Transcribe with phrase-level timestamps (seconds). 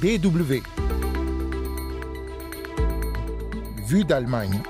[0.00, 0.62] DW.
[3.86, 4.60] Vue d'Allemagne.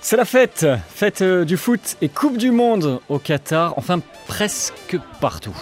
[0.00, 4.96] C'est la fête, fête euh, du foot et Coupe du Monde au Qatar, enfin presque
[5.20, 5.56] partout.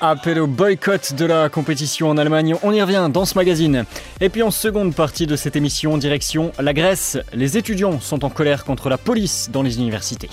[0.00, 3.84] Appel au boycott de la compétition en Allemagne, on y revient dans ce magazine.
[4.20, 7.18] Et puis en seconde partie de cette émission, direction la Grèce.
[7.34, 10.30] Les étudiants sont en colère contre la police dans les universités.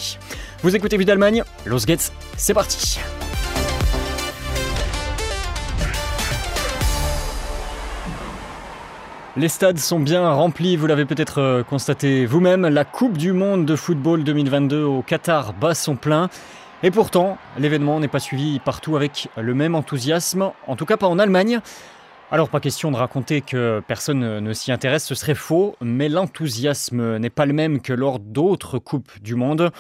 [0.62, 3.00] Vous écoutez Vue d'Allemagne, Los Gates, c'est parti.
[9.38, 12.68] Les stades sont bien remplis, vous l'avez peut-être euh, constaté vous-même.
[12.68, 16.30] La Coupe du Monde de football 2022 au Qatar bat son plein.
[16.86, 21.08] Et pourtant, l'événement n'est pas suivi partout avec le même enthousiasme, en tout cas pas
[21.08, 21.60] en Allemagne.
[22.30, 27.18] Alors pas question de raconter que personne ne s'y intéresse, ce serait faux, mais l'enthousiasme
[27.18, 29.72] n'est pas le même que lors d'autres Coupes du Monde.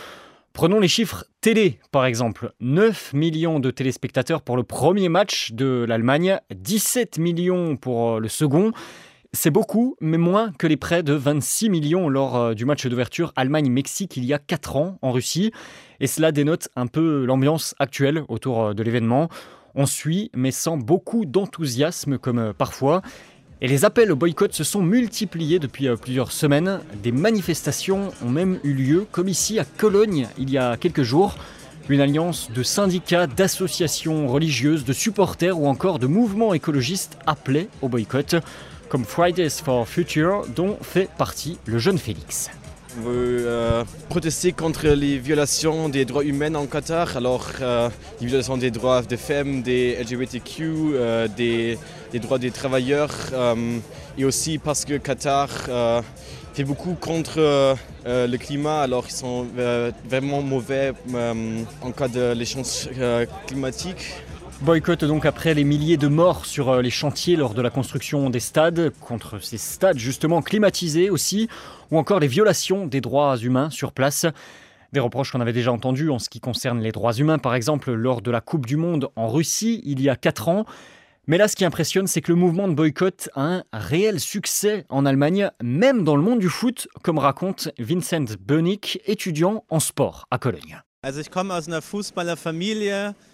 [0.51, 2.53] Prenons les chiffres télé, par exemple.
[2.59, 8.71] 9 millions de téléspectateurs pour le premier match de l'Allemagne, 17 millions pour le second.
[9.35, 13.33] C'est beaucoup, mais moins que les près de 26 millions lors euh, du match d'ouverture
[13.35, 15.51] Allemagne-Mexique il y a 4 ans en Russie.
[15.99, 19.27] Et cela dénote un peu l'ambiance actuelle autour euh, de l'événement.
[19.75, 23.01] On suit, mais sans beaucoup d'enthousiasme comme euh, parfois.
[23.59, 26.79] Et les appels au boycott se sont multipliés depuis plusieurs semaines.
[27.03, 31.35] Des manifestations ont même eu lieu, comme ici à Cologne il y a quelques jours.
[31.89, 37.89] Une alliance de syndicats, d'associations religieuses, de supporters ou encore de mouvements écologistes appelait au
[37.89, 38.37] boycott
[38.89, 42.49] comme Fridays for Future, dont fait partie le jeune Félix.
[42.97, 47.89] On veut euh, protester contre les violations des droits humains en Qatar, alors euh,
[48.21, 51.77] les violations des droits des femmes, des LGBTQ, euh, des,
[52.13, 53.13] des, droits des travailleurs,
[54.17, 55.49] et aussi parce que Qatar
[56.53, 59.45] fait beaucoup contre le climat, alors ils sont
[60.09, 60.93] vraiment mauvais
[61.81, 62.89] en cas de l'échange
[63.45, 64.15] climatique.
[64.61, 68.29] Boycott donc après les milliers de morts sur euh, les chantiers lors de la construction
[68.29, 71.49] des stades, contre ces stades justement climatisés aussi,
[71.91, 74.25] ou encore les violations des droits humains sur place.
[74.93, 77.91] Des reproches qu'on avait déjà entendus en ce qui concerne les droits humains, par exemple
[77.91, 80.65] lors de la Coupe du Monde en Russie il y a 4 ans.
[81.27, 84.85] Mais là, ce qui impressionne, c'est que le mouvement de boycott a un réel succès
[84.89, 90.27] en Allemagne, même dans le monde du foot, comme raconte Vincent Bönig, étudiant en sport
[90.29, 90.81] à Cologne.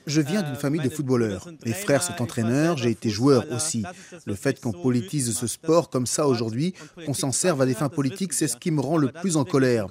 [0.07, 1.47] Je viens d'une famille de footballeurs.
[1.65, 3.83] Mes frères sont entraîneurs, j'ai été joueur aussi.
[4.25, 6.73] Le fait qu'on politise ce sport comme ça aujourd'hui,
[7.05, 9.45] qu'on s'en serve à des fins politiques, c'est ce qui me rend le plus en
[9.45, 9.87] colère.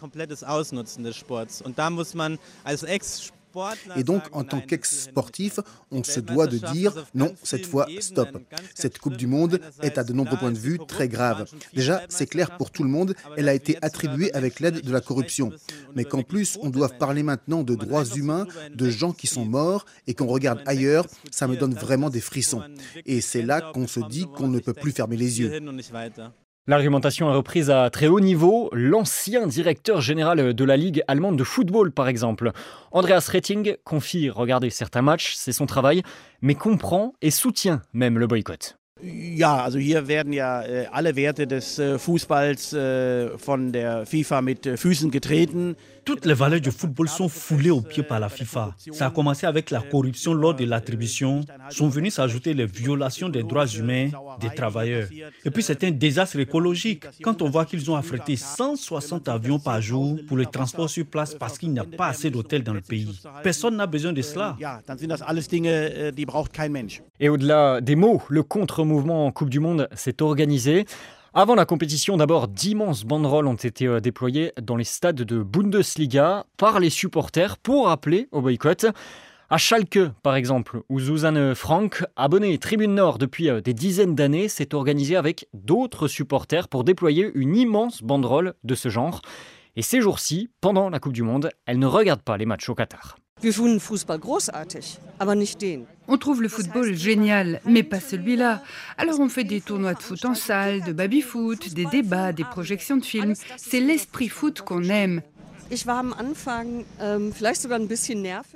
[3.96, 8.28] Et donc, en tant qu'ex-sportif, on se doit de dire non, cette fois, stop.
[8.74, 11.46] Cette Coupe du Monde est à de nombreux points de vue très grave.
[11.74, 15.00] Déjà, c'est clair pour tout le monde, elle a été attribuée avec l'aide de la
[15.00, 15.52] corruption.
[15.94, 19.84] Mais qu'en plus, on doit parler maintenant de droits humains, de gens qui sont morts
[20.06, 22.62] et qu'on regarde ailleurs, ça me donne vraiment des frissons.
[23.06, 25.60] Et c'est là qu'on se dit qu'on ne peut plus fermer les yeux.
[26.66, 28.68] L'argumentation est reprise à très haut niveau.
[28.72, 32.52] L'ancien directeur général de la Ligue allemande de football, par exemple,
[32.92, 36.02] Andreas Retting, confie regarder certains matchs, c'est son travail,
[36.42, 38.76] mais comprend et soutient même le boycott.
[39.02, 44.42] Ja, also hier werden ja äh, alle Werte des äh, Fußballs äh, von der FIFA
[44.42, 45.76] mit Füßen getreten.
[46.04, 48.74] Toutes les valeurs du football sont foulées aux pieds par la FIFA.
[48.92, 51.42] Ça a commencé avec la corruption lors de l'attribution.
[51.70, 54.10] Sont venues s'ajouter les violations des droits humains
[54.40, 55.08] des travailleurs.
[55.44, 57.04] Et puis c'est un désastre écologique.
[57.22, 61.34] Quand on voit qu'ils ont affrété 160 avions par jour pour le transport sur place
[61.34, 63.20] parce qu'il n'y a pas assez d'hôtels dans le pays.
[63.42, 64.56] Personne n'a besoin de cela.
[67.18, 70.86] Et au-delà des mots, le contre-mouvement en Coupe du Monde s'est organisé.
[71.32, 76.44] Avant la compétition, d'abord, d'immenses banderoles ont été euh, déployées dans les stades de Bundesliga
[76.56, 78.86] par les supporters pour appeler au boycott.
[79.48, 84.48] À Schalke, par exemple, où Suzanne Frank, abonnée Tribune Nord depuis euh, des dizaines d'années,
[84.48, 89.22] s'est organisée avec d'autres supporters pour déployer une immense banderole de ce genre.
[89.76, 92.74] Et ces jours-ci, pendant la Coupe du Monde, elle ne regarde pas les matchs au
[92.74, 93.18] Qatar.
[96.08, 98.62] On trouve le football génial, mais pas celui-là.
[98.98, 102.96] Alors on fait des tournois de foot en salle, de baby-foot, des débats, des projections
[102.96, 103.34] de films.
[103.56, 105.22] C'est l'esprit foot qu'on aime.
[107.00, 107.32] Ähm,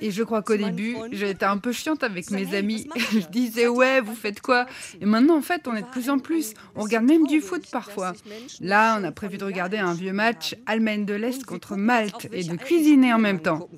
[0.00, 2.88] Et je crois qu'au début, j'étais un peu chiante avec mes amis.
[3.12, 4.66] Je disais ouais, vous faites quoi?
[5.00, 6.54] Et maintenant, en fait, on est de plus en plus.
[6.74, 8.12] On regarde même du foot parfois.
[8.60, 12.44] Là, on a prévu de regarder un vieux match Allemagne de l'Est contre Malte et
[12.44, 13.68] de cuisiner en même temps.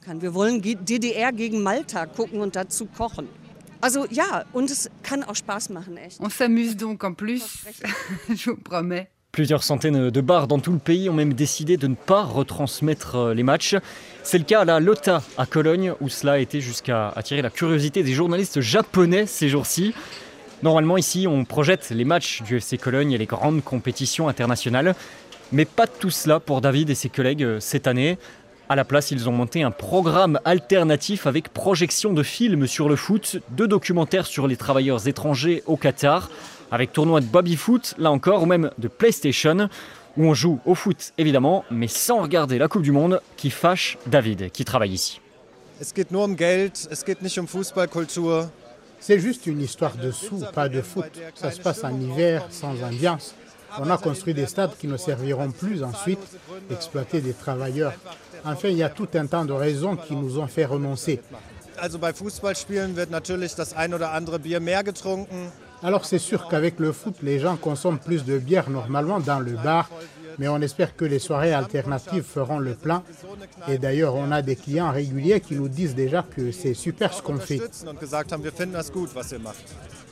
[6.21, 7.65] On s'amuse donc en plus,
[8.35, 11.89] je vous promets Plusieurs centaines de bars dans tout le pays ont même décidé de
[11.89, 13.77] ne pas retransmettre euh, les matchs.
[14.23, 17.51] C'est le cas à la Lota à Cologne où cela a été jusqu'à attirer la
[17.51, 19.93] curiosité des journalistes japonais ces jours-ci.
[20.63, 24.95] Normalement ici on projette les matchs du FC Cologne et les grandes compétitions internationales.
[25.53, 28.17] Mais pas tout cela pour David et ses collègues euh, cette année.
[28.69, 32.97] À la place, ils ont monté un programme alternatif avec projection de films sur le
[32.97, 36.31] foot, de documentaires sur les travailleurs étrangers au Qatar,
[36.73, 39.69] avec tournoi de baby-foot, là encore, ou même de PlayStation,
[40.17, 43.99] où on joue au foot évidemment, mais sans regarder la Coupe du Monde qui fâche
[44.07, 45.21] David, qui travaille ici.
[46.11, 46.37] Um um
[48.99, 51.05] C'est juste une histoire de sous, pas de foot.
[51.37, 53.37] Ça se passe en hiver, sans ambiance.
[53.79, 56.21] On a construit des stades qui ne serviront plus ensuite
[56.69, 57.93] d'exploiter des travailleurs.
[58.45, 61.21] Enfin, il y a tout un tas de raisons qui nous ont fait renoncer.
[65.83, 69.53] Alors c'est sûr qu'avec le foot, les gens consomment plus de bière normalement dans le
[69.53, 69.91] bar,
[70.39, 73.03] mais on espère que les soirées alternatives feront le plein.
[73.69, 77.23] Et d'ailleurs, on a des clients réguliers qui nous disent déjà que c'est super ce
[77.23, 77.61] qu'on fait.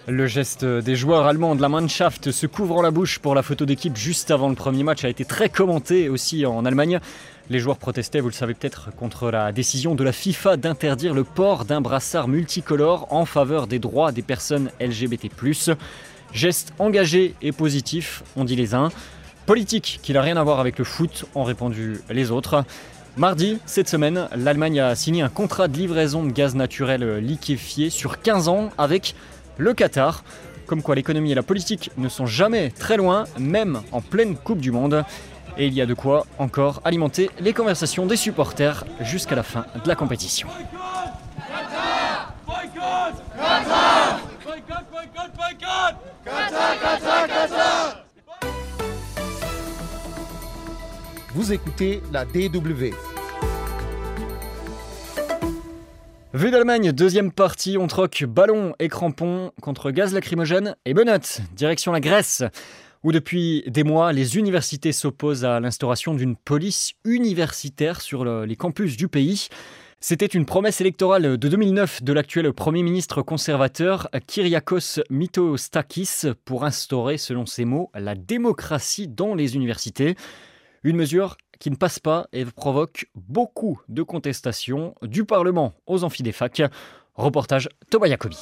[0.07, 3.65] Le geste des joueurs allemands de la Mannschaft se couvrant la bouche pour la photo
[3.65, 7.01] d'équipe juste avant le premier match a été très commenté aussi en Allemagne.
[7.49, 11.25] Les joueurs protestaient, vous le savez peut-être, contre la décision de la FIFA d'interdire le
[11.25, 15.31] port d'un brassard multicolore en faveur des droits des personnes LGBT.
[16.35, 18.91] Geste engagé et positif, ont dit les uns.
[19.47, 22.63] Politique qui n'a rien à voir avec le foot, ont répondu les autres.
[23.17, 28.21] Mardi, cette semaine, l'Allemagne a signé un contrat de livraison de gaz naturel liquéfié sur
[28.21, 29.15] 15 ans avec
[29.59, 30.25] le Qatar.
[30.67, 34.61] Comme quoi l'économie et la politique ne sont jamais très loin, même en pleine Coupe
[34.61, 35.05] du Monde.
[35.59, 39.67] Et il y a de quoi encore alimenter les conversations des supporters jusqu'à la fin
[39.83, 40.49] de la compétition.
[51.35, 53.14] Vous écoutez la DW.
[56.35, 61.21] Vue d'Allemagne, deuxième partie, on troque ballon et crampons contre gaz lacrymogène et benoît.
[61.55, 62.43] Direction la Grèce,
[63.05, 68.97] où depuis des mois, les universités s'opposent à l'instauration d'une police universitaire sur les campus
[68.97, 69.47] du pays.
[70.01, 77.17] C'était une promesse électorale de 2009 de l'actuel Premier ministre conservateur Kyriakos Mitsotakis pour instaurer,
[77.17, 80.17] selon ses mots, la démocratie dans les universités.
[80.83, 86.63] Une mesure qui ne passe pas et provoque beaucoup de contestations du Parlement aux amphidéfacs.
[87.15, 88.39] Reportage Thomas Jacobi.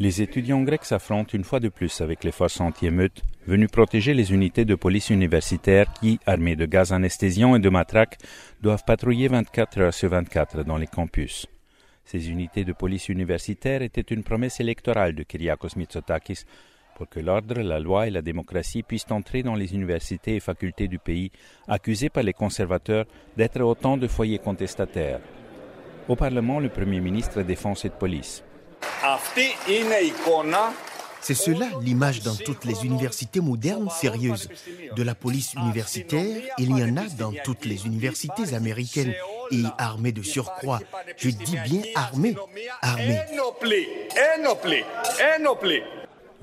[0.00, 4.32] Les étudiants grecs s'affrontent une fois de plus avec les forces anti-émeutes venues protéger les
[4.32, 8.18] unités de police universitaires qui, armées de gaz anesthésiant et de matraques,
[8.60, 11.46] doivent patrouiller 24 heures sur 24 dans les campus.
[12.04, 16.44] Ces unités de police universitaires étaient une promesse électorale de Kyriakos Mitsotakis
[16.94, 20.88] pour que l'ordre, la loi et la démocratie puissent entrer dans les universités et facultés
[20.88, 21.30] du pays,
[21.68, 23.06] accusés par les conservateurs
[23.36, 25.20] d'être autant de foyers contestataires.
[26.08, 28.44] Au Parlement, le Premier ministre défend cette police.
[31.24, 34.50] C'est cela l'image dans toutes les universités modernes sérieuses.
[34.94, 39.14] De la police universitaire, il y en a dans toutes les universités américaines
[39.50, 40.80] et armée de surcroît.
[41.16, 42.36] Je dis bien armée,
[42.82, 43.20] armée.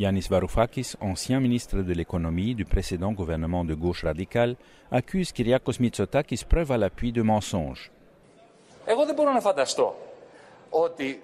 [0.01, 4.55] Yanis Varoufakis, ancien ministre de l'économie du précédent gouvernement de gauche radicale,
[4.91, 7.91] accuse Kyriakos Mitsotakis preuve à l'appui de mensonges.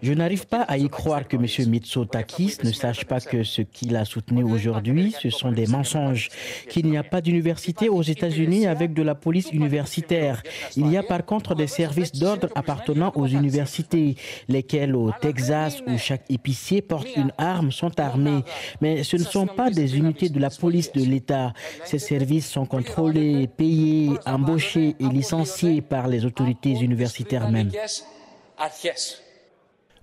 [0.01, 1.70] Je n'arrive pas à y croire que M.
[1.70, 6.30] Mitsotakis ne sache pas que ce qu'il a soutenu aujourd'hui, ce sont des mensonges,
[6.70, 10.44] qu'il n'y a pas d'université aux États-Unis avec de la police universitaire.
[10.75, 14.16] Il y a par contre des services d'ordre appartenant aux universités,
[14.48, 18.44] lesquels au Texas, où chaque épicier porte une arme, sont armés.
[18.82, 21.54] Mais ce ne sont pas des unités de la police de l'État.
[21.86, 27.72] Ces services sont contrôlés, payés, embauchés et licenciés par les autorités universitaires même.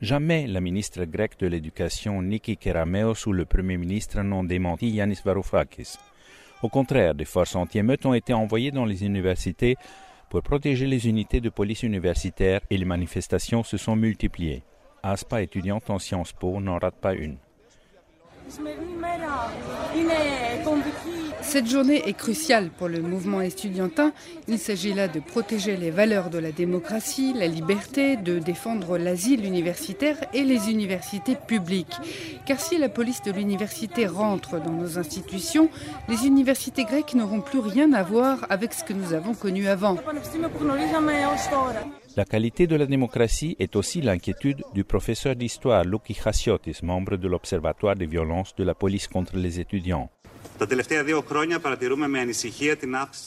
[0.01, 5.21] Jamais la ministre grecque de l'Éducation Niki Kerameos ou le Premier ministre n'ont démenti Yanis
[5.25, 5.97] Varoufakis.
[6.63, 9.77] Au contraire, des forces anti-émeutes ont été envoyées dans les universités
[10.31, 14.63] pour protéger les unités de police universitaire et les manifestations se sont multipliées.
[15.03, 17.37] ASPA, étudiante en Sciences Po, n'en rate pas une.
[21.43, 24.13] Cette journée est cruciale pour le mouvement estudiantin.
[24.49, 29.45] Il s'agit là de protéger les valeurs de la démocratie, la liberté, de défendre l'asile
[29.45, 31.97] universitaire et les universités publiques.
[32.47, 35.69] Car si la police de l'université rentre dans nos institutions,
[36.09, 39.97] les universités grecques n'auront plus rien à voir avec ce que nous avons connu avant.
[42.17, 47.27] La qualité de la démocratie est aussi l'inquiétude du professeur d'histoire Luki Chassiotis, membre de
[47.27, 50.09] l'Observatoire des violences de la police contre les étudiants.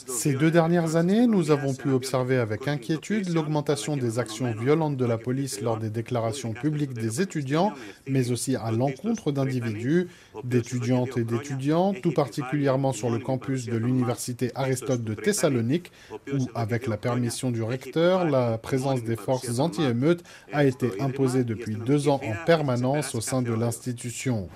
[0.07, 5.05] Ces deux dernières années, nous avons pu observer avec inquiétude l'augmentation des actions violentes de
[5.05, 7.73] la police lors des déclarations publiques des étudiants,
[8.07, 10.07] mais aussi à l'encontre d'individus,
[10.43, 15.91] d'étudiantes et d'étudiants, tout particulièrement sur le campus de l'université Aristote de Thessalonique,
[16.33, 21.75] où, avec la permission du recteur, la présence des forces anti-émeutes a été imposée depuis
[21.75, 24.47] deux ans en permanence au sein de l'institution.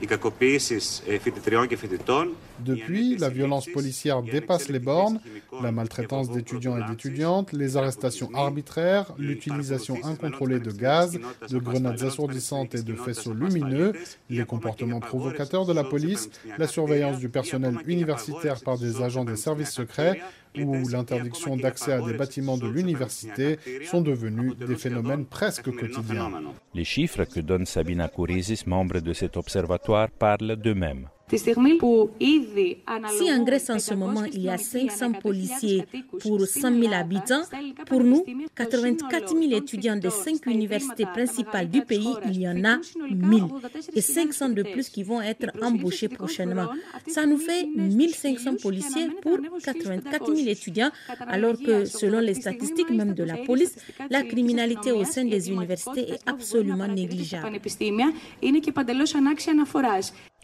[2.64, 5.20] Depuis, la violence policière dépasse les bornes,
[5.62, 12.76] la maltraitance d'étudiants et d'étudiantes, les arrestations arbitraires, l'utilisation incontrôlée de gaz, de grenades assourdissantes
[12.76, 13.94] et de faisceaux lumineux,
[14.30, 19.36] les comportements provocateurs de la police, la surveillance du personnel universitaire par des agents des
[19.36, 20.22] services secrets
[20.58, 23.58] ou l'interdiction d'accès à des bâtiments de l'université
[23.90, 26.32] sont devenus des phénomènes presque quotidiens.
[26.74, 31.08] Les chiffres que donne Sabina Kourizis, membre de cet observatoire, parlent d'eux-mêmes.
[31.38, 31.54] Si
[33.32, 35.86] en Grèce en ce moment il y a 500 policiers
[36.20, 37.44] pour 100 000 habitants,
[37.86, 42.80] pour nous, 84 000 étudiants des cinq universités principales du pays, il y en a
[43.10, 43.44] 1000
[43.96, 46.68] et 500 de plus qui vont être embauchés prochainement.
[47.08, 50.92] Ça nous fait 1500 policiers pour 84 000 étudiants,
[51.28, 53.76] alors que selon les statistiques même de la police,
[54.10, 57.60] la criminalité au sein des universités est absolument négligeable.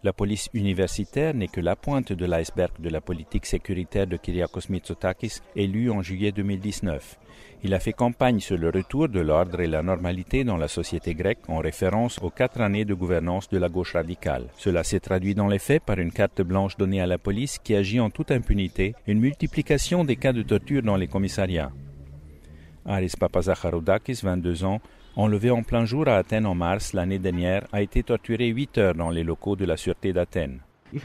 [0.03, 4.69] La police universitaire n'est que la pointe de l'iceberg de la politique sécuritaire de Kyriakos
[4.69, 7.17] Mitsotakis, élu en juillet 2019.
[7.63, 11.15] Il a fait campagne sur le retour de l'ordre et la normalité dans la société
[11.15, 14.45] grecque en référence aux quatre années de gouvernance de la gauche radicale.
[14.57, 17.73] Cela s'est traduit dans les faits par une carte blanche donnée à la police qui
[17.73, 21.71] agit en toute impunité, une multiplication des cas de torture dans les commissariats.
[22.85, 24.79] Aris Papazacharoudakis, 22 ans,
[25.15, 28.95] enlevé en plein jour à Athènes en mars l'année dernière, a été torturé 8 heures
[28.95, 30.61] dans les locaux de la sûreté d'Athènes.
[30.93, 31.01] Ils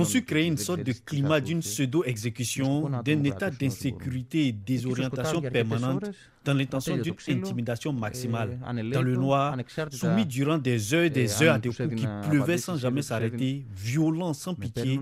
[0.00, 6.10] ont su créer une sorte de climat d'une pseudo-exécution, d'un état d'insécurité et désorientation permanente
[6.44, 8.58] dans l'intention d'une intimidation maximale,
[8.92, 9.56] dans le noir,
[9.90, 13.64] soumis durant des heures et des heures à des coups qui pleuvaient sans jamais s'arrêter,
[13.76, 14.98] violents sans pitié,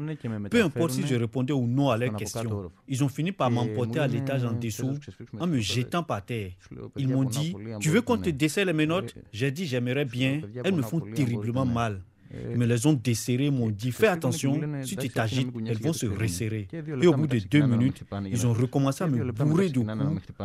[0.51, 2.71] peu importe si je répondais ou non à leurs questions.
[2.89, 4.95] Ils ont fini par m'emporter à l'étage en dessous
[5.39, 6.51] en me jetant par terre.
[6.97, 10.75] Ils m'ont dit, tu veux qu'on te desserre les menottes J'ai dit, j'aimerais bien, elles
[10.75, 12.01] me font terriblement mal.
[12.51, 16.07] Ils me les ont desserrées, m'ont dit Fais attention, si tu t'agites, elles vont se
[16.07, 16.69] resserrer.
[17.01, 19.93] Et au bout de deux minutes, ils ont recommencé à me bourrer de coups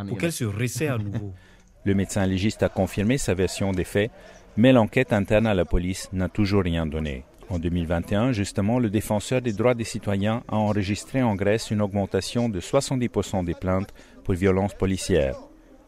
[0.08, 1.34] pour qu'elles se resserrent à nouveau.
[1.86, 4.10] Le médecin légiste a confirmé sa version des faits,
[4.56, 7.26] mais l'enquête interne à la police n'a toujours rien donné.
[7.50, 12.48] En 2021, justement, le défenseur des droits des citoyens a enregistré en Grèce une augmentation
[12.48, 13.94] de 70% des plaintes
[14.24, 15.36] pour violences policières.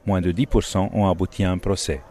[0.05, 2.01] Moins de 10% ont abouti à un procès.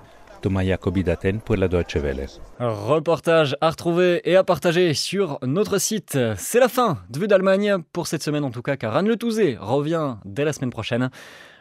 [0.45, 1.03] Thomas Jacobi
[1.43, 2.27] pour la Deutsche Welle.
[2.59, 6.19] Reportage à retrouver et à partager sur notre site.
[6.37, 9.17] C'est la fin de Vue d'Allemagne pour cette semaine en tout cas, car Anne Le
[9.17, 11.09] Touzé revient dès la semaine prochaine.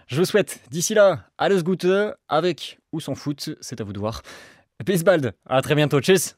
[0.07, 1.87] Je vous souhaite d'ici là, alles Gute,
[2.27, 4.21] avec ou sans foot, c'est à vous de voir.
[4.85, 6.35] Peace bald, à très bientôt, tschüss